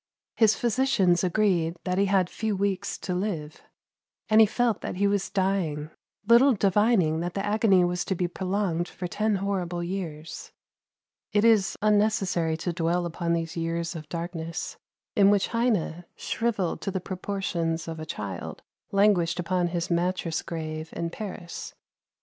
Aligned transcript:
His 0.35 0.55
physicians 0.55 1.23
agreed 1.23 1.77
that 1.83 1.99
he 1.99 2.07
had 2.07 2.27
few 2.27 2.55
weeks 2.55 2.97
to 2.97 3.13
live, 3.13 3.61
and 4.29 4.41
he 4.41 4.47
felt 4.47 4.81
that 4.81 4.95
he 4.95 5.05
was 5.05 5.29
dying, 5.29 5.91
little 6.27 6.53
divining 6.55 7.19
that 7.19 7.35
the 7.35 7.45
agony 7.45 7.85
was 7.85 8.03
to 8.05 8.15
be 8.15 8.27
prolonged 8.27 8.87
for 8.87 9.05
ten 9.05 9.35
horrible 9.35 9.83
years. 9.83 10.51
It 11.33 11.45
is 11.45 11.77
unnecessary 11.83 12.57
to 12.57 12.73
dwell 12.73 13.05
upon 13.05 13.33
these 13.33 13.55
years 13.55 13.95
of 13.95 14.09
darkness, 14.09 14.75
in 15.15 15.29
which 15.29 15.49
Heine, 15.49 16.05
shriveled 16.15 16.81
to 16.81 16.89
the 16.89 16.99
proportions 16.99 17.87
of 17.87 17.99
a 17.99 18.05
child, 18.07 18.63
languished 18.91 19.39
upon 19.39 19.67
his 19.67 19.91
"mattress 19.91 20.41
grave" 20.41 20.89
in 20.93 21.11
Paris. 21.11 21.75